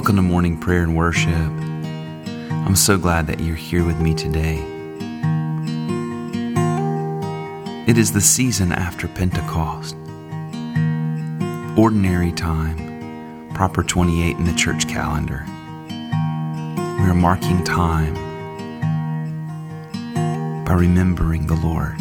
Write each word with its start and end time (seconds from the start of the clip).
Welcome 0.00 0.16
to 0.16 0.22
morning 0.22 0.56
prayer 0.56 0.82
and 0.82 0.96
worship. 0.96 1.30
I'm 1.30 2.74
so 2.74 2.96
glad 2.96 3.26
that 3.26 3.40
you're 3.40 3.54
here 3.54 3.84
with 3.84 4.00
me 4.00 4.14
today. 4.14 4.56
It 7.86 7.98
is 7.98 8.10
the 8.10 8.22
season 8.22 8.72
after 8.72 9.08
Pentecost. 9.08 9.94
Ordinary 11.76 12.32
time, 12.32 13.50
proper 13.52 13.82
28 13.82 14.38
in 14.38 14.46
the 14.46 14.54
church 14.54 14.88
calendar. 14.88 15.44
We 15.90 17.10
are 17.10 17.14
marking 17.14 17.62
time 17.62 18.14
by 20.64 20.72
remembering 20.72 21.46
the 21.46 21.56
Lord. 21.56 21.98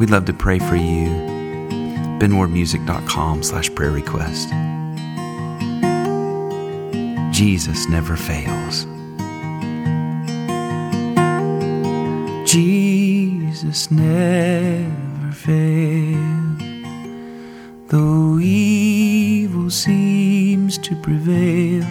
We'd 0.00 0.08
love 0.08 0.24
to 0.24 0.32
pray 0.32 0.58
for 0.58 0.76
you. 0.76 1.37
benwardmusic.com 2.18 3.42
slash 3.42 3.74
prayer 3.74 3.90
request. 3.90 4.50
Jesus 7.32 7.88
never 7.88 8.16
fails. 8.16 8.86
Jesus 12.44 13.90
never 13.90 15.32
fails. 15.32 16.18
Though 17.88 18.38
evil 18.40 19.70
seems 19.70 20.78
to 20.78 20.96
prevail. 20.96 21.86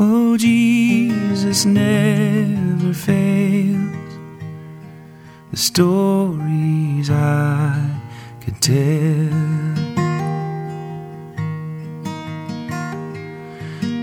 Oh, 0.00 0.36
Jesus 0.36 1.64
never 1.64 2.92
fails 2.92 3.92
the 5.52 5.56
stories 5.56 7.10
I 7.10 7.91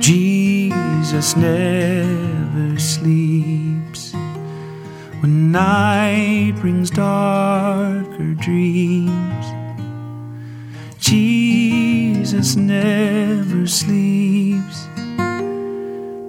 Jesus 0.01 1.37
never 1.37 2.77
sleeps 2.77 4.13
when 5.21 5.53
night 5.53 6.55
brings 6.59 6.89
darker 6.89 8.33
dreams. 8.33 9.45
Jesus 10.99 12.57
never 12.57 13.65
sleeps, 13.65 14.87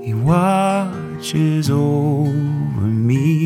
He 0.05 0.15
watches 0.15 1.69
over 1.69 2.81
me. 2.81 3.40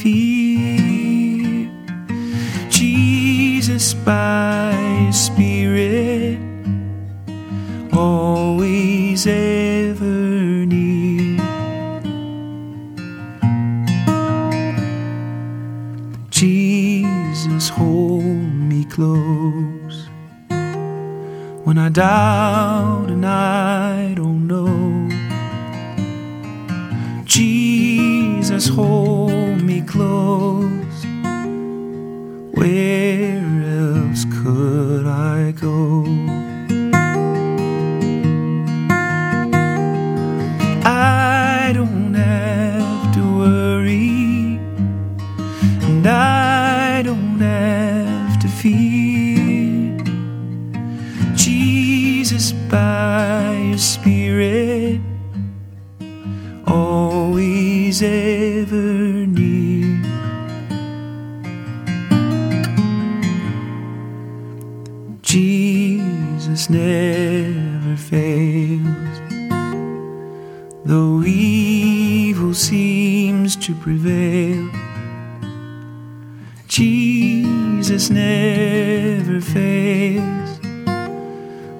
Fear. 0.00 1.70
Jesus 2.70 3.94
by 3.94 5.10
Spirit, 5.12 6.38
always 7.92 9.26
ever 9.26 10.66
near. 10.66 11.38
Jesus 16.30 17.68
hold 17.68 18.24
me 18.24 18.84
close 18.86 20.08
when 21.64 21.78
I 21.78 21.88
doubt 21.88 22.51
seems 72.82 73.54
to 73.54 73.74
prevail. 73.76 74.68
Jesus 76.66 78.10
never 78.10 79.40
fails. 79.40 80.60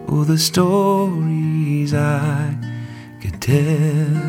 Oh, 0.09 0.23
the 0.25 0.39
stories 0.39 1.93
I 1.93 2.55
could 3.21 3.43
tell. 3.43 4.21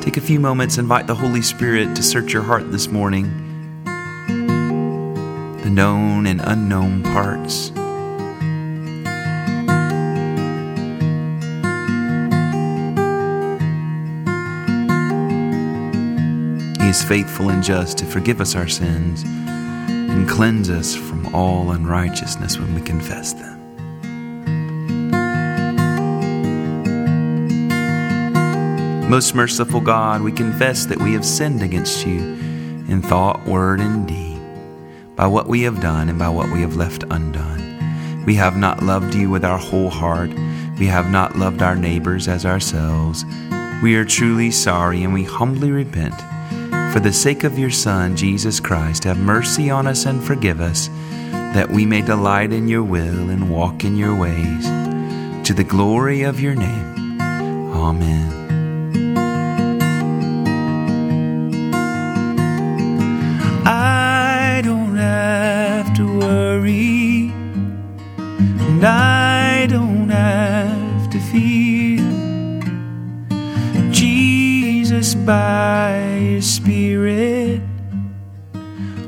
Take 0.00 0.16
a 0.16 0.20
few 0.20 0.38
moments, 0.38 0.78
invite 0.78 1.08
the 1.08 1.16
Holy 1.16 1.42
Spirit 1.42 1.96
to 1.96 2.02
search 2.04 2.32
your 2.32 2.42
heart 2.42 2.70
this 2.70 2.86
morning. 2.86 3.26
The 5.64 5.70
known 5.70 6.26
and 6.26 6.40
unknown 6.40 7.02
parts. 7.02 7.72
He 16.88 16.92
is 16.92 17.04
faithful 17.04 17.50
and 17.50 17.62
just 17.62 17.98
to 17.98 18.06
forgive 18.06 18.40
us 18.40 18.56
our 18.56 18.66
sins 18.66 19.22
and 19.22 20.26
cleanse 20.26 20.70
us 20.70 20.96
from 20.96 21.34
all 21.34 21.72
unrighteousness 21.72 22.58
when 22.58 22.74
we 22.74 22.80
confess 22.80 23.34
them. 23.34 23.60
Most 29.10 29.34
merciful 29.34 29.82
God, 29.82 30.22
we 30.22 30.32
confess 30.32 30.86
that 30.86 30.98
we 30.98 31.12
have 31.12 31.26
sinned 31.26 31.62
against 31.62 32.06
you 32.06 32.20
in 32.88 33.02
thought, 33.02 33.44
word, 33.46 33.80
and 33.80 34.08
deed, 34.08 34.40
by 35.14 35.26
what 35.26 35.46
we 35.46 35.60
have 35.64 35.82
done 35.82 36.08
and 36.08 36.18
by 36.18 36.30
what 36.30 36.50
we 36.50 36.62
have 36.62 36.76
left 36.76 37.04
undone. 37.10 38.24
We 38.24 38.34
have 38.36 38.56
not 38.56 38.82
loved 38.82 39.14
you 39.14 39.28
with 39.28 39.44
our 39.44 39.58
whole 39.58 39.90
heart. 39.90 40.30
We 40.78 40.86
have 40.86 41.10
not 41.10 41.36
loved 41.36 41.60
our 41.60 41.76
neighbors 41.76 42.28
as 42.28 42.46
ourselves. 42.46 43.26
We 43.82 43.94
are 43.96 44.06
truly 44.06 44.50
sorry 44.50 45.04
and 45.04 45.12
we 45.12 45.24
humbly 45.24 45.70
repent. 45.70 46.14
For 46.92 47.00
the 47.00 47.12
sake 47.12 47.44
of 47.44 47.58
your 47.58 47.70
Son, 47.70 48.16
Jesus 48.16 48.60
Christ, 48.60 49.04
have 49.04 49.18
mercy 49.18 49.70
on 49.70 49.86
us 49.86 50.06
and 50.06 50.24
forgive 50.24 50.60
us, 50.60 50.88
that 51.30 51.70
we 51.70 51.86
may 51.86 52.00
delight 52.00 52.52
in 52.52 52.66
your 52.66 52.82
will 52.82 53.30
and 53.30 53.50
walk 53.50 53.84
in 53.84 53.96
your 53.96 54.16
ways. 54.18 54.64
To 55.46 55.54
the 55.54 55.64
glory 55.64 56.22
of 56.22 56.40
your 56.40 56.54
name. 56.54 57.20
Amen. 57.72 58.34
I 63.64 64.62
don't 64.64 64.96
have 64.96 65.94
to 65.96 66.18
worry, 66.18 67.30
and 68.18 68.84
I 68.84 69.17
by 75.28 76.20
your 76.22 76.40
Spirit, 76.40 77.60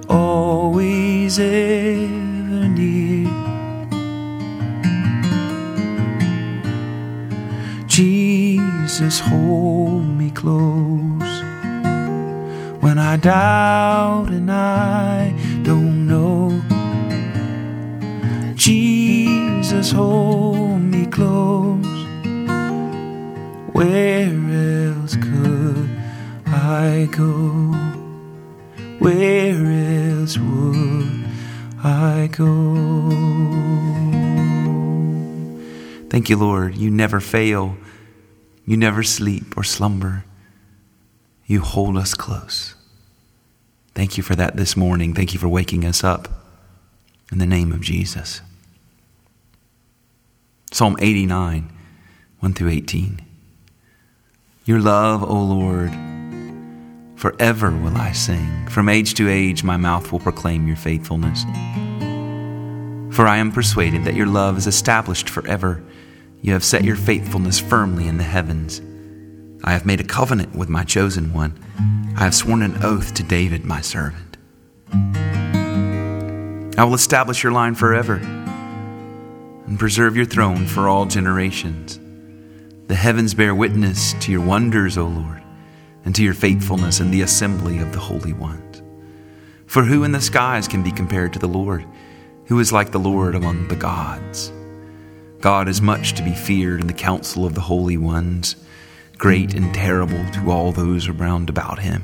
always 0.06 1.38
ever 1.38 2.68
near. 2.68 3.26
Jesus, 7.86 9.18
hold 9.18 10.04
me 10.18 10.30
close 10.32 11.32
when 12.82 12.98
I 12.98 13.16
doubt 13.16 14.28
and 14.28 14.52
I 14.52 15.32
don't 15.62 16.06
know. 16.06 16.60
Jesus, 18.56 19.90
hold 19.90 20.82
me 20.82 21.06
close. 21.06 21.86
Where 23.72 24.34
else 24.90 25.16
could 25.16 25.59
I 26.70 27.06
go? 27.10 27.34
Where 29.00 30.20
else 30.20 30.38
would 30.38 31.26
I 31.82 32.28
go. 32.30 32.76
Thank 36.10 36.28
you, 36.28 36.36
Lord. 36.36 36.76
You 36.76 36.90
never 36.90 37.20
fail. 37.20 37.76
You 38.66 38.76
never 38.76 39.02
sleep 39.02 39.56
or 39.56 39.64
slumber. 39.64 40.24
You 41.46 41.60
hold 41.60 41.96
us 41.96 42.14
close. 42.14 42.74
Thank 43.94 44.16
you 44.16 44.22
for 44.22 44.36
that 44.36 44.56
this 44.56 44.76
morning. 44.76 45.14
Thank 45.14 45.32
you 45.32 45.40
for 45.40 45.48
waking 45.48 45.84
us 45.84 46.04
up. 46.04 46.28
In 47.32 47.38
the 47.38 47.46
name 47.46 47.72
of 47.72 47.80
Jesus. 47.80 48.42
Psalm 50.70 50.96
89, 51.00 51.72
1 52.40 52.54
through 52.54 52.68
18. 52.68 53.22
Your 54.64 54.80
love, 54.80 55.22
O 55.22 55.42
Lord, 55.42 55.90
forever 57.20 57.70
will 57.70 57.98
I 57.98 58.12
sing. 58.12 58.66
From 58.70 58.88
age 58.88 59.12
to 59.14 59.28
age, 59.28 59.62
my 59.62 59.76
mouth 59.76 60.10
will 60.10 60.20
proclaim 60.20 60.66
your 60.66 60.76
faithfulness. 60.76 61.44
For 63.14 63.26
I 63.26 63.36
am 63.36 63.52
persuaded 63.52 64.04
that 64.04 64.14
your 64.14 64.26
love 64.26 64.56
is 64.56 64.66
established 64.66 65.28
forever. 65.28 65.82
You 66.40 66.54
have 66.54 66.64
set 66.64 66.82
your 66.82 66.96
faithfulness 66.96 67.60
firmly 67.60 68.08
in 68.08 68.16
the 68.16 68.24
heavens. 68.24 68.80
I 69.62 69.72
have 69.72 69.84
made 69.84 70.00
a 70.00 70.04
covenant 70.04 70.54
with 70.54 70.70
my 70.70 70.82
chosen 70.82 71.34
one. 71.34 71.62
I 72.16 72.24
have 72.24 72.34
sworn 72.34 72.62
an 72.62 72.82
oath 72.82 73.12
to 73.14 73.22
David, 73.22 73.66
my 73.66 73.82
servant. 73.82 74.38
I 76.78 76.84
will 76.84 76.94
establish 76.94 77.42
your 77.42 77.52
line 77.52 77.74
forever 77.74 78.14
and 78.14 79.78
preserve 79.78 80.16
your 80.16 80.24
throne 80.24 80.64
for 80.64 80.88
all 80.88 81.04
generations. 81.04 82.00
The 82.86 82.94
heavens 82.94 83.34
bear 83.34 83.54
witness 83.54 84.14
to 84.20 84.32
your 84.32 84.40
wonders, 84.40 84.96
O 84.96 85.06
Lord, 85.06 85.39
and 86.04 86.14
to 86.14 86.22
your 86.22 86.34
faithfulness 86.34 87.00
in 87.00 87.10
the 87.10 87.22
assembly 87.22 87.78
of 87.78 87.92
the 87.92 87.98
holy 87.98 88.32
ones. 88.32 88.82
For 89.66 89.84
who 89.84 90.02
in 90.04 90.12
the 90.12 90.20
skies 90.20 90.66
can 90.66 90.82
be 90.82 90.90
compared 90.90 91.32
to 91.34 91.38
the 91.38 91.48
Lord? 91.48 91.86
Who 92.46 92.58
is 92.58 92.72
like 92.72 92.90
the 92.90 92.98
Lord 92.98 93.34
among 93.34 93.68
the 93.68 93.76
gods? 93.76 94.52
God 95.40 95.68
is 95.68 95.80
much 95.80 96.14
to 96.14 96.22
be 96.22 96.34
feared 96.34 96.80
in 96.80 96.86
the 96.86 96.92
council 96.92 97.46
of 97.46 97.54
the 97.54 97.60
holy 97.60 97.96
ones, 97.96 98.56
great 99.16 99.54
and 99.54 99.72
terrible 99.74 100.24
to 100.32 100.50
all 100.50 100.72
those 100.72 101.08
around 101.08 101.48
about 101.48 101.78
him. 101.78 102.02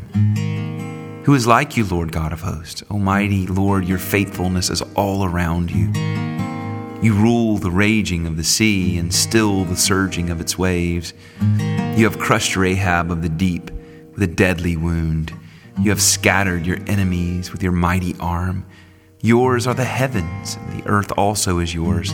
Who 1.24 1.34
is 1.34 1.46
like 1.46 1.76
you, 1.76 1.84
Lord 1.84 2.12
God 2.12 2.32
of 2.32 2.42
hosts? 2.42 2.84
Almighty 2.88 3.48
Lord, 3.48 3.84
your 3.84 3.98
faithfulness 3.98 4.70
is 4.70 4.82
all 4.94 5.24
around 5.24 5.72
you. 5.72 5.90
You 7.02 7.14
rule 7.14 7.58
the 7.58 7.70
raging 7.70 8.26
of 8.26 8.36
the 8.36 8.44
sea 8.44 8.96
and 8.96 9.12
still 9.12 9.64
the 9.64 9.76
surging 9.76 10.30
of 10.30 10.40
its 10.40 10.56
waves. 10.56 11.12
You 11.40 12.04
have 12.04 12.18
crushed 12.18 12.56
Rahab 12.56 13.10
of 13.10 13.22
the 13.22 13.28
deep 13.28 13.70
with 14.16 14.30
a 14.30 14.34
deadly 14.34 14.76
wound. 14.76 15.32
You 15.78 15.90
have 15.90 16.00
scattered 16.00 16.64
your 16.64 16.78
enemies 16.86 17.52
with 17.52 17.62
your 17.62 17.72
mighty 17.72 18.16
arm. 18.18 18.64
Yours 19.20 19.66
are 19.66 19.74
the 19.74 19.84
heavens, 19.84 20.56
and 20.56 20.80
the 20.80 20.88
earth 20.88 21.12
also 21.18 21.58
is 21.58 21.74
yours. 21.74 22.12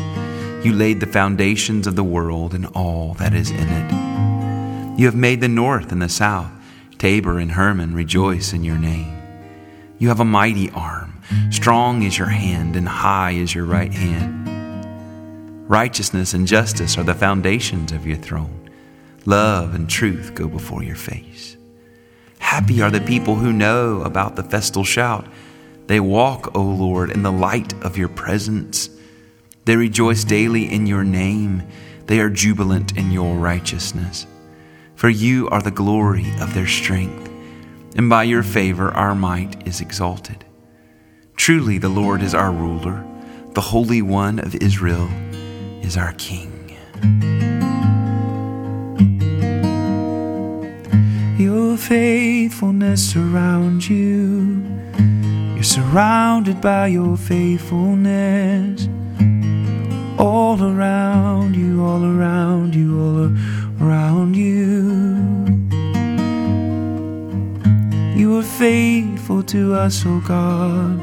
You 0.64 0.72
laid 0.72 0.98
the 0.98 1.06
foundations 1.06 1.86
of 1.86 1.94
the 1.94 2.04
world 2.04 2.54
and 2.54 2.66
all 2.74 3.14
that 3.14 3.34
is 3.34 3.50
in 3.50 3.68
it. 3.68 4.98
You 4.98 5.06
have 5.06 5.14
made 5.14 5.40
the 5.40 5.48
north 5.48 5.92
and 5.92 6.02
the 6.02 6.08
south. 6.08 6.50
Tabor 6.98 7.38
and 7.38 7.52
Hermon 7.52 7.94
rejoice 7.94 8.52
in 8.52 8.64
your 8.64 8.78
name. 8.78 9.16
You 9.98 10.08
have 10.08 10.20
a 10.20 10.24
mighty 10.24 10.68
arm, 10.70 11.20
strong 11.50 12.02
is 12.02 12.18
your 12.18 12.28
hand, 12.28 12.74
and 12.74 12.88
high 12.88 13.32
is 13.32 13.54
your 13.54 13.64
right 13.64 13.92
hand. 13.92 14.42
Righteousness 15.70 16.34
and 16.34 16.46
justice 16.48 16.98
are 16.98 17.04
the 17.04 17.14
foundations 17.14 17.92
of 17.92 18.06
your 18.06 18.16
throne. 18.16 18.70
Love 19.24 19.76
and 19.76 19.88
truth 19.88 20.34
go 20.34 20.48
before 20.48 20.82
your 20.82 20.96
face. 20.96 21.56
Happy 22.52 22.82
are 22.82 22.90
the 22.90 23.00
people 23.00 23.36
who 23.36 23.52
know 23.52 24.02
about 24.02 24.36
the 24.36 24.42
festal 24.42 24.84
shout. 24.84 25.26
They 25.86 26.00
walk, 26.00 26.54
O 26.54 26.62
Lord, 26.62 27.10
in 27.10 27.22
the 27.22 27.32
light 27.32 27.72
of 27.82 27.96
your 27.96 28.08
presence. 28.08 28.90
They 29.64 29.76
rejoice 29.76 30.22
daily 30.24 30.72
in 30.72 30.86
your 30.86 31.04
name. 31.04 31.62
They 32.06 32.20
are 32.20 32.30
jubilant 32.30 32.96
in 32.96 33.10
your 33.10 33.36
righteousness 33.36 34.26
for 35.02 35.08
you 35.08 35.48
are 35.48 35.60
the 35.60 35.70
glory 35.72 36.32
of 36.40 36.54
their 36.54 36.68
strength, 36.68 37.28
and 37.96 38.08
by 38.08 38.22
your 38.22 38.44
favor 38.44 38.92
our 38.92 39.16
might 39.16 39.66
is 39.66 39.80
exalted. 39.80 40.44
Truly, 41.34 41.78
the 41.78 41.88
Lord 41.88 42.22
is 42.22 42.36
our 42.36 42.52
ruler, 42.52 43.04
the 43.50 43.60
Holy 43.60 44.00
One 44.00 44.38
of 44.38 44.54
Israel 44.54 45.08
is 45.82 45.96
our 45.96 46.12
King. 46.12 47.31
Faithfulness 51.76 53.12
surrounds 53.12 53.88
you. 53.88 54.64
You're 55.54 55.62
surrounded 55.62 56.60
by 56.60 56.88
your 56.88 57.16
faithfulness. 57.16 58.88
All 60.18 60.62
around 60.62 61.56
you, 61.56 61.84
all 61.84 62.04
around 62.04 62.74
you, 62.74 63.00
all 63.00 63.18
around 63.24 63.62
around 63.82 64.36
you. 64.36 65.32
You 68.16 68.38
are 68.38 68.42
faithful 68.42 69.42
to 69.44 69.74
us, 69.74 70.06
O 70.06 70.10
oh 70.10 70.20
God. 70.26 71.00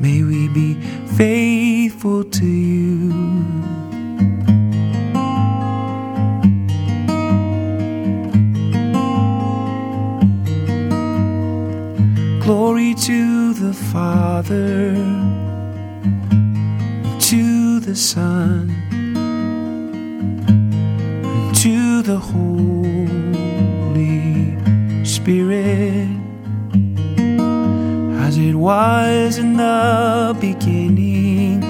May 0.00 0.22
we 0.22 0.48
be 0.48 0.74
faithful 1.16 2.24
to 2.24 2.46
you. 2.46 3.77
Father, 13.92 14.94
to 17.20 17.80
the 17.80 17.96
Son 17.96 18.68
to 21.54 22.02
the 22.02 22.18
Holy 22.18 23.44
Spirit 25.04 26.08
as 28.20 28.36
it 28.36 28.54
was 28.54 29.38
in 29.38 29.56
the 29.56 30.36
beginning 30.38 31.62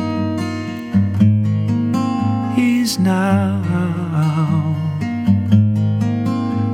is 2.59 2.99
now 2.99 3.63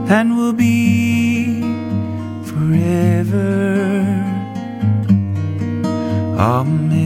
and 0.08 0.36
will 0.36 0.52
be 0.52 1.60
forever. 2.44 3.83
Amen. 6.44 7.04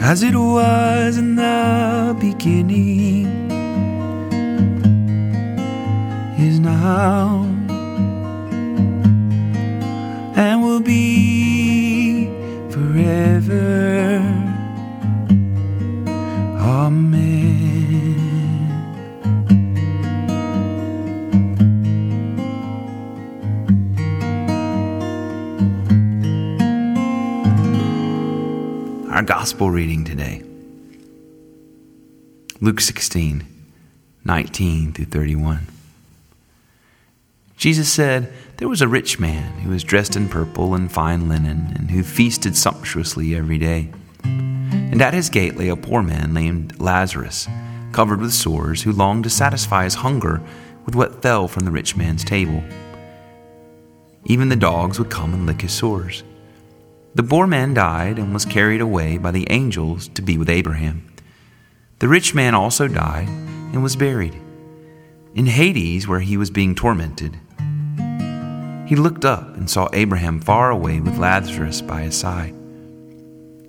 as 0.00 0.22
it 0.22 0.34
was 0.36 1.18
in 1.18 1.34
the 1.34 2.16
beginning 2.20 3.26
is 6.38 6.60
now 6.60 7.39
Our 29.20 29.26
gospel 29.26 29.70
reading 29.70 30.06
today 30.06 30.42
Luke 32.62 32.80
16, 32.80 33.44
19 34.24 34.92
through 34.94 35.04
31. 35.04 35.66
Jesus 37.58 37.92
said, 37.92 38.32
There 38.56 38.66
was 38.66 38.80
a 38.80 38.88
rich 38.88 39.20
man 39.20 39.60
who 39.60 39.68
was 39.68 39.84
dressed 39.84 40.16
in 40.16 40.30
purple 40.30 40.74
and 40.74 40.90
fine 40.90 41.28
linen, 41.28 41.70
and 41.76 41.90
who 41.90 42.02
feasted 42.02 42.56
sumptuously 42.56 43.34
every 43.34 43.58
day. 43.58 43.90
And 44.24 45.02
at 45.02 45.12
his 45.12 45.28
gate 45.28 45.58
lay 45.58 45.68
a 45.68 45.76
poor 45.76 46.02
man 46.02 46.32
named 46.32 46.80
Lazarus, 46.80 47.46
covered 47.92 48.22
with 48.22 48.32
sores, 48.32 48.84
who 48.84 48.90
longed 48.90 49.24
to 49.24 49.30
satisfy 49.30 49.84
his 49.84 49.96
hunger 49.96 50.40
with 50.86 50.94
what 50.94 51.20
fell 51.20 51.46
from 51.46 51.66
the 51.66 51.70
rich 51.70 51.94
man's 51.94 52.24
table. 52.24 52.64
Even 54.24 54.48
the 54.48 54.56
dogs 54.56 54.98
would 54.98 55.10
come 55.10 55.34
and 55.34 55.44
lick 55.44 55.60
his 55.60 55.72
sores. 55.72 56.22
The 57.12 57.24
poor 57.24 57.48
man 57.48 57.74
died 57.74 58.20
and 58.20 58.32
was 58.32 58.44
carried 58.44 58.80
away 58.80 59.18
by 59.18 59.32
the 59.32 59.46
angels 59.50 60.06
to 60.08 60.22
be 60.22 60.38
with 60.38 60.48
Abraham. 60.48 61.12
The 61.98 62.06
rich 62.06 62.34
man 62.34 62.54
also 62.54 62.86
died 62.86 63.28
and 63.28 63.82
was 63.82 63.96
buried. 63.96 64.40
In 65.34 65.46
Hades, 65.46 66.06
where 66.06 66.20
he 66.20 66.36
was 66.36 66.50
being 66.50 66.74
tormented, 66.74 67.36
he 68.86 68.94
looked 68.94 69.24
up 69.24 69.56
and 69.56 69.68
saw 69.68 69.88
Abraham 69.92 70.40
far 70.40 70.70
away 70.70 71.00
with 71.00 71.18
Lazarus 71.18 71.80
by 71.82 72.02
his 72.02 72.16
side. 72.16 72.54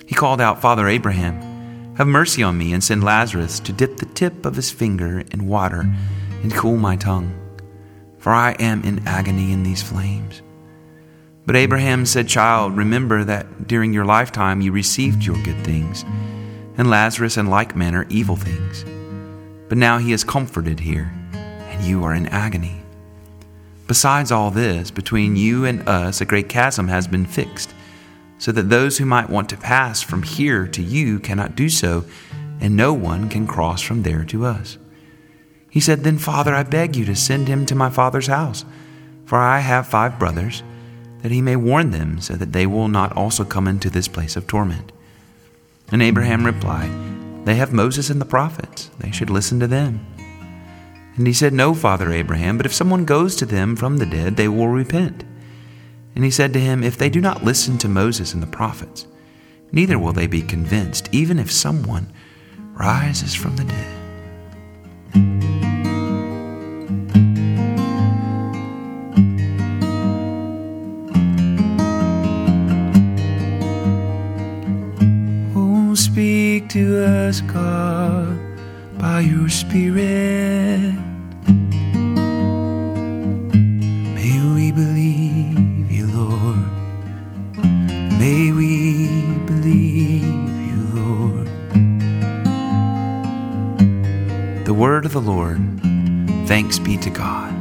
He 0.05 0.13
called 0.13 0.39
out, 0.39 0.61
Father 0.61 0.87
Abraham, 0.87 1.95
have 1.95 2.07
mercy 2.07 2.43
on 2.43 2.57
me 2.57 2.73
and 2.73 2.83
send 2.83 3.03
Lazarus 3.03 3.59
to 3.61 3.73
dip 3.73 3.97
the 3.97 4.05
tip 4.05 4.45
of 4.45 4.55
his 4.55 4.71
finger 4.71 5.21
in 5.31 5.47
water 5.47 5.91
and 6.43 6.53
cool 6.53 6.77
my 6.77 6.95
tongue, 6.95 7.33
for 8.19 8.31
I 8.31 8.51
am 8.53 8.83
in 8.83 9.07
agony 9.07 9.51
in 9.51 9.63
these 9.63 9.83
flames. 9.83 10.41
But 11.51 11.57
Abraham 11.57 12.05
said, 12.05 12.29
Child, 12.29 12.77
remember 12.77 13.25
that 13.25 13.67
during 13.67 13.91
your 13.91 14.05
lifetime 14.05 14.61
you 14.61 14.71
received 14.71 15.25
your 15.25 15.35
good 15.43 15.61
things, 15.65 16.05
and 16.77 16.89
Lazarus 16.89 17.35
in 17.35 17.47
like 17.47 17.75
manner 17.75 18.07
evil 18.07 18.37
things. 18.37 18.85
But 19.67 19.77
now 19.77 19.97
he 19.97 20.13
is 20.13 20.23
comforted 20.23 20.79
here, 20.79 21.11
and 21.33 21.83
you 21.83 22.05
are 22.05 22.15
in 22.15 22.27
agony. 22.27 22.81
Besides 23.85 24.31
all 24.31 24.49
this, 24.49 24.91
between 24.91 25.35
you 25.35 25.65
and 25.65 25.85
us 25.89 26.21
a 26.21 26.25
great 26.25 26.47
chasm 26.47 26.87
has 26.87 27.05
been 27.05 27.25
fixed, 27.25 27.73
so 28.37 28.53
that 28.53 28.69
those 28.69 28.97
who 28.97 29.05
might 29.05 29.29
want 29.29 29.49
to 29.49 29.57
pass 29.57 30.01
from 30.01 30.23
here 30.23 30.65
to 30.67 30.81
you 30.81 31.19
cannot 31.19 31.57
do 31.57 31.67
so, 31.67 32.05
and 32.61 32.77
no 32.77 32.93
one 32.93 33.27
can 33.27 33.45
cross 33.45 33.81
from 33.81 34.03
there 34.03 34.23
to 34.23 34.45
us. 34.45 34.77
He 35.69 35.81
said, 35.81 36.05
Then, 36.05 36.17
Father, 36.17 36.55
I 36.55 36.63
beg 36.63 36.95
you 36.95 37.03
to 37.03 37.13
send 37.13 37.49
him 37.49 37.65
to 37.65 37.75
my 37.75 37.89
father's 37.89 38.27
house, 38.27 38.63
for 39.25 39.37
I 39.37 39.59
have 39.59 39.85
five 39.85 40.17
brothers, 40.17 40.63
that 41.21 41.31
he 41.31 41.41
may 41.41 41.55
warn 41.55 41.91
them, 41.91 42.19
so 42.19 42.33
that 42.33 42.53
they 42.53 42.65
will 42.65 42.87
not 42.87 43.15
also 43.15 43.43
come 43.43 43.67
into 43.67 43.89
this 43.89 44.07
place 44.07 44.35
of 44.35 44.47
torment. 44.47 44.91
And 45.91 46.01
Abraham 46.01 46.45
replied, 46.45 46.91
They 47.45 47.55
have 47.55 47.73
Moses 47.73 48.09
and 48.09 48.19
the 48.19 48.25
prophets, 48.25 48.89
they 48.99 49.11
should 49.11 49.29
listen 49.29 49.59
to 49.59 49.67
them. 49.67 50.05
And 51.17 51.27
he 51.27 51.33
said, 51.33 51.53
No, 51.53 51.73
Father 51.73 52.11
Abraham, 52.11 52.57
but 52.57 52.65
if 52.65 52.73
someone 52.73 53.05
goes 53.05 53.35
to 53.35 53.45
them 53.45 53.75
from 53.75 53.97
the 53.97 54.05
dead, 54.05 54.37
they 54.37 54.47
will 54.47 54.69
repent. 54.69 55.23
And 56.15 56.23
he 56.23 56.31
said 56.31 56.53
to 56.53 56.59
him, 56.59 56.83
If 56.83 56.97
they 56.97 57.09
do 57.09 57.21
not 57.21 57.43
listen 57.43 57.77
to 57.79 57.87
Moses 57.87 58.33
and 58.33 58.41
the 58.41 58.47
prophets, 58.47 59.07
neither 59.71 59.99
will 59.99 60.13
they 60.13 60.27
be 60.27 60.41
convinced, 60.41 61.09
even 61.11 61.39
if 61.39 61.51
someone 61.51 62.11
rises 62.73 63.35
from 63.35 63.57
the 63.57 63.65
dead. 63.65 64.00
To 76.71 77.03
us, 77.03 77.41
God, 77.41 78.39
by 78.97 79.19
your 79.19 79.49
Spirit. 79.49 80.93
May 84.15 84.39
we 84.55 84.71
believe 84.71 85.91
you, 85.91 86.07
Lord. 86.07 86.65
May 88.17 88.53
we 88.53 89.09
believe 89.45 90.23
you, 90.23 90.81
Lord. 90.93 91.47
The 94.63 94.73
word 94.73 95.05
of 95.05 95.11
the 95.11 95.19
Lord. 95.19 95.59
Thanks 96.47 96.79
be 96.79 96.95
to 96.99 97.09
God. 97.09 97.60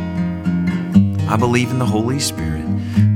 I 1.31 1.37
believe 1.37 1.71
in 1.71 1.79
the 1.79 1.85
Holy 1.85 2.19
Spirit, 2.19 2.65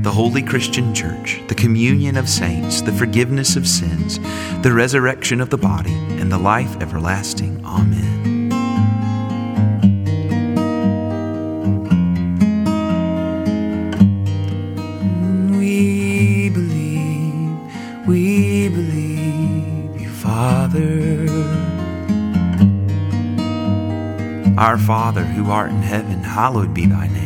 the 0.02 0.10
holy 0.10 0.42
Christian 0.42 0.94
church, 0.94 1.42
the 1.48 1.54
communion 1.54 2.16
of 2.16 2.30
saints, 2.30 2.80
the 2.80 2.90
forgiveness 2.90 3.56
of 3.56 3.68
sins, 3.68 4.18
the 4.62 4.72
resurrection 4.72 5.38
of 5.38 5.50
the 5.50 5.58
body, 5.58 5.92
and 5.92 6.32
the 6.32 6.38
life 6.38 6.80
everlasting. 6.80 7.62
Amen. 7.66 8.48
We 15.58 16.48
believe, 16.48 18.06
we 18.06 18.68
believe 18.70 20.00
you, 20.00 20.08
Father. 20.08 21.28
Our 24.58 24.78
Father, 24.78 25.22
who 25.22 25.50
art 25.50 25.70
in 25.70 25.82
heaven, 25.82 26.22
hallowed 26.22 26.72
be 26.72 26.86
thy 26.86 27.08
name. 27.08 27.25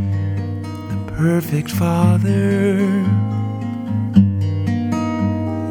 perfect 1.21 1.69
Father. 1.69 2.79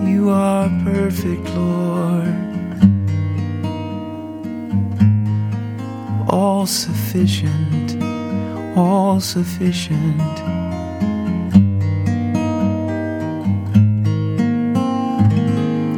You 0.09 0.31
are 0.31 0.69
perfect, 0.85 1.45
Lord. 1.57 2.37
All 6.29 6.67
sufficient, 6.67 8.01
all 8.77 9.19
sufficient. 9.19 10.21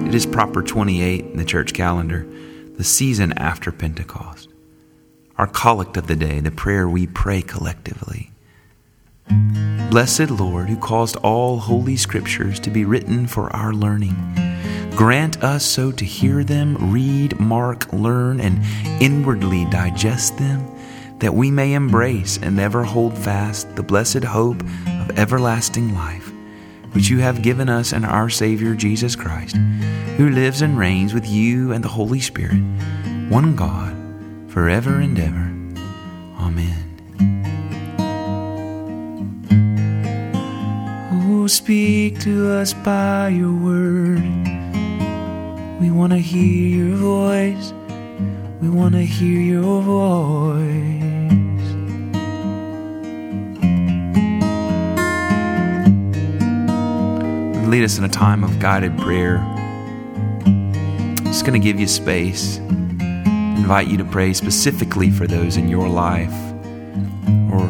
It 0.09 0.15
is 0.15 0.25
proper 0.25 0.63
28 0.63 1.27
in 1.27 1.37
the 1.37 1.45
church 1.45 1.75
calendar, 1.75 2.27
the 2.79 2.85
season 2.85 3.35
after 3.35 3.71
Pentecost. 3.71 4.49
Our 5.37 5.47
collect 5.47 5.99
of 5.99 6.07
the 6.07 6.17
day, 6.17 6.41
the 6.41 6.51
prayer 6.51 6.89
we 6.89 7.07
pray 7.07 7.43
collectively. 7.43 8.32
Blessed 9.91 10.31
Lord, 10.31 10.71
who 10.71 10.77
caused 10.79 11.17
all 11.17 11.59
holy 11.59 11.97
scriptures 11.97 12.59
to 12.61 12.71
be 12.71 12.87
written 12.87 13.27
for 13.27 13.55
our 13.55 13.75
learning, 13.75 14.17
grant 14.97 15.45
us 15.45 15.65
so 15.65 15.93
to 15.93 16.05
hear 16.05 16.43
them, 16.43 16.91
read, 16.91 17.39
mark, 17.39 17.93
learn, 17.93 18.41
and 18.41 18.59
inwardly 19.03 19.67
digest 19.67 20.39
them, 20.39 20.67
that 21.19 21.35
we 21.35 21.51
may 21.51 21.75
embrace 21.75 22.39
and 22.39 22.59
ever 22.59 22.83
hold 22.83 23.17
fast 23.19 23.77
the 23.77 23.83
blessed 23.83 24.25
hope 24.25 24.63
of 24.63 25.19
everlasting 25.19 25.95
life, 25.95 26.33
which 26.93 27.11
you 27.11 27.19
have 27.19 27.43
given 27.43 27.69
us 27.69 27.93
in 27.93 28.05
our 28.05 28.31
Savior 28.31 28.75
Jesus 28.75 29.15
Christ, 29.15 29.57
who 30.17 30.31
lives 30.31 30.63
and 30.63 30.79
reigns 30.79 31.13
with 31.13 31.27
you 31.27 31.73
and 31.73 31.85
the 31.85 31.89
Holy 31.89 32.21
Spirit, 32.21 32.63
one 33.29 33.55
God, 33.57 33.95
forever 34.49 35.01
and 35.01 35.19
ever. 35.19 35.53
Amen. 36.43 36.82
Speak 41.53 42.19
to 42.19 42.51
us 42.51 42.73
by 42.73 43.29
your 43.29 43.53
word. 43.53 44.23
We 45.81 45.91
want 45.91 46.13
to 46.13 46.19
hear 46.19 46.87
your 46.87 46.97
voice. 46.97 47.75
We 48.63 48.71
want 48.71 48.95
to 48.95 49.03
hear 49.03 49.39
your 49.39 49.83
voice. 49.83 50.63
Lead 57.69 57.85
us 57.85 57.99
in 57.99 58.05
a 58.05 58.09
time 58.09 58.45
of 58.45 58.59
guided 58.59 58.97
prayer. 58.97 59.37
Just 61.25 61.45
going 61.45 61.61
to 61.61 61.65
give 61.65 61.79
you 61.79 61.87
space. 61.87 62.57
Invite 62.57 63.89
you 63.89 63.99
to 63.99 64.05
pray 64.07 64.33
specifically 64.33 65.11
for 65.11 65.27
those 65.27 65.59
in 65.59 65.69
your 65.69 65.89
life 65.89 66.52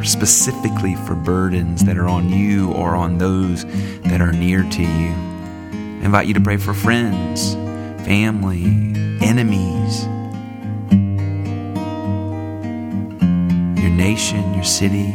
specifically 0.05 0.95
for 0.95 1.15
burdens 1.15 1.85
that 1.85 1.97
are 1.97 2.09
on 2.09 2.29
you 2.29 2.73
or 2.73 2.95
on 2.97 3.19
those 3.19 3.65
that 4.03 4.21
are 4.21 4.33
near 4.33 4.63
to 4.63 4.83
you. 4.83 5.15
I 5.69 6.05
invite 6.05 6.27
you 6.27 6.35
to 6.35 6.41
pray 6.41 6.57
for 6.57 6.75
friends, 6.75 7.55
family, 8.05 8.65
enemies, 9.21 10.05
your 13.81 13.91
nation, 13.91 14.55
your 14.55 14.65
city. 14.65 15.13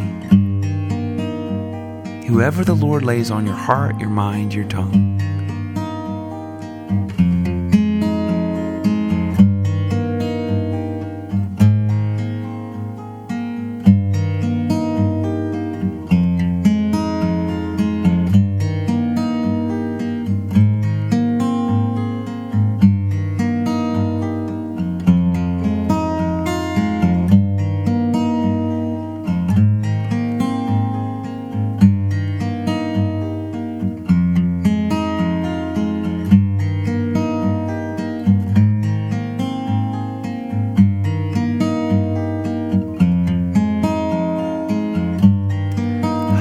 Whoever 2.28 2.64
the 2.64 2.76
Lord 2.76 3.04
lays 3.04 3.32
on 3.32 3.46
your 3.46 3.56
heart, 3.56 4.00
your 4.00 4.10
mind, 4.10 4.54
your 4.54 4.68
tongue. 4.68 5.18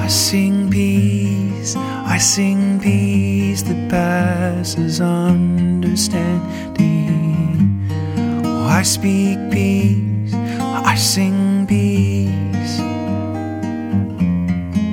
I 0.07 0.09
sing 0.09 0.69
peace, 0.69 1.75
I 1.75 2.17
sing 2.17 2.79
peace 2.79 3.61
that 3.63 3.89
passes 3.89 5.01
understanding. 5.01 6.31
Oh, 8.45 8.67
I 8.67 8.83
speak 8.83 9.37
peace, 9.51 10.33
I 10.33 10.95
sing 10.95 11.67
peace 11.67 12.77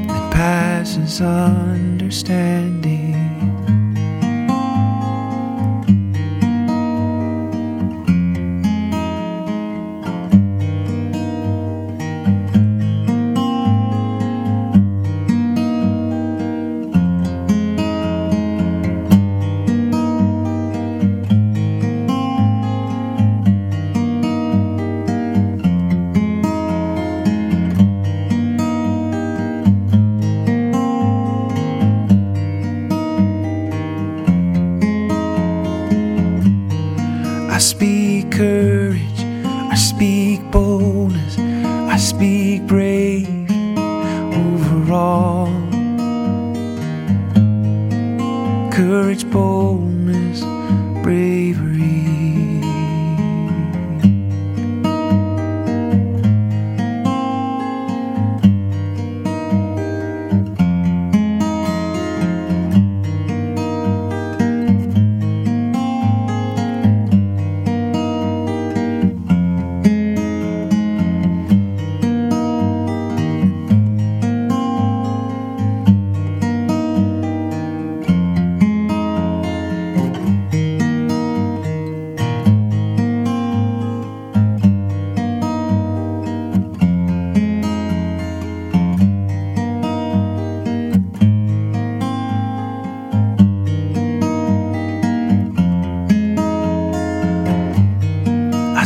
that 0.08 0.32
passes 0.32 1.20
understanding. 1.20 2.93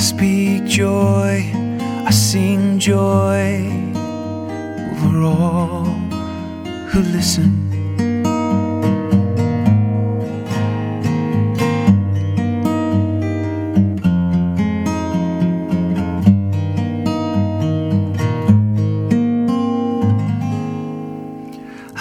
Speak 0.08 0.64
joy, 0.64 1.52
I 2.06 2.10
sing 2.10 2.78
joy 2.78 3.66
over 4.92 5.22
all 5.22 5.84
who 6.90 7.00
listen. 7.16 7.52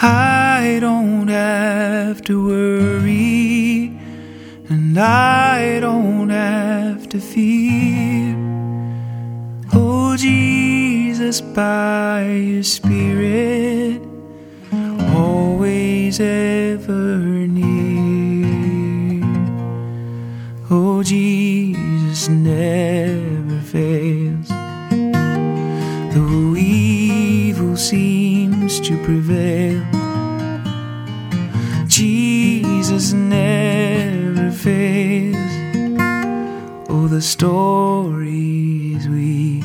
I 0.02 0.80
don't 0.80 1.28
have 1.28 2.22
to 2.24 2.46
worry, 2.48 2.67
Jesus, 10.18 11.42
by 11.42 12.24
your 12.26 12.64
Spirit, 12.64 14.02
always 15.16 16.20
ever 16.20 17.20
near. 17.48 19.22
Oh, 20.72 21.04
Jesus 21.04 22.30
never 22.30 23.60
fails. 23.62 24.50
Though 26.16 26.56
evil 26.56 27.78
seems 27.78 28.80
to 28.80 28.98
prevail, 29.04 29.86
Jesus 31.88 33.14
never 33.14 34.50
fails. 34.50 35.38
Oh, 36.90 37.08
the 37.08 37.22
stories 37.22 39.08
we 39.08 39.57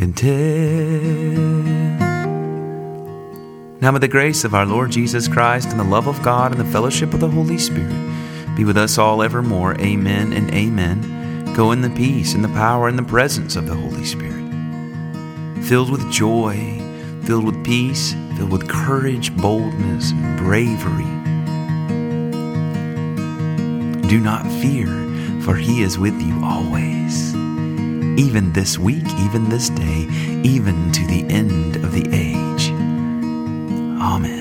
can 0.00 0.14
tell. 0.14 0.30
Now, 3.82 3.90
may 3.90 3.98
the 3.98 4.08
grace 4.08 4.44
of 4.44 4.54
our 4.54 4.64
Lord 4.64 4.90
Jesus 4.90 5.28
Christ 5.28 5.68
and 5.68 5.78
the 5.78 5.84
love 5.84 6.06
of 6.06 6.22
God 6.22 6.52
and 6.52 6.60
the 6.60 6.72
fellowship 6.72 7.12
of 7.12 7.20
the 7.20 7.28
Holy 7.28 7.58
Spirit 7.58 7.94
be 8.56 8.64
with 8.64 8.78
us 8.78 8.96
all 8.96 9.22
evermore. 9.22 9.78
Amen 9.78 10.32
and 10.32 10.50
amen. 10.54 11.52
Go 11.52 11.72
in 11.72 11.82
the 11.82 11.90
peace 11.90 12.32
and 12.32 12.42
the 12.42 12.48
power 12.48 12.88
and 12.88 12.98
the 12.98 13.02
presence 13.02 13.56
of 13.56 13.66
the 13.66 13.74
Holy 13.74 14.06
Spirit. 14.06 14.40
Filled 15.64 15.90
with 15.90 16.10
joy, 16.10 16.80
filled 17.24 17.44
with 17.44 17.62
peace, 17.62 18.14
filled 18.38 18.52
with 18.52 18.70
courage, 18.70 19.36
boldness, 19.36 20.12
and 20.12 20.38
bravery. 20.38 21.04
Do 24.08 24.18
not 24.18 24.46
fear, 24.62 24.86
for 25.42 25.56
He 25.56 25.82
is 25.82 25.98
with 25.98 26.18
you 26.22 26.40
always, 26.42 27.34
even 28.18 28.52
this 28.52 28.78
week, 28.78 29.06
even 29.20 29.48
this 29.48 29.70
day, 29.70 30.06
even 30.42 30.90
to 30.92 31.06
the 31.06 31.24
end 31.28 31.76
of 31.76 31.92
the 31.92 32.08
age. 32.12 32.70
Amen. 34.00 34.39